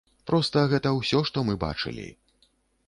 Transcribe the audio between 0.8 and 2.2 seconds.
ўсё, што мы бачылі.